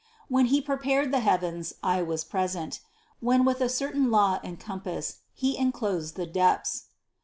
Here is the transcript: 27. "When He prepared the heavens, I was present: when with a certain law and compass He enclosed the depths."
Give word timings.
27. 0.29 0.33
"When 0.33 0.45
He 0.47 0.61
prepared 0.61 1.11
the 1.13 1.19
heavens, 1.19 1.73
I 1.83 2.01
was 2.01 2.23
present: 2.23 2.79
when 3.19 3.45
with 3.45 3.61
a 3.61 3.69
certain 3.69 4.09
law 4.09 4.39
and 4.43 4.59
compass 4.59 5.19
He 5.35 5.55
enclosed 5.55 6.15
the 6.15 6.25
depths." 6.25 6.85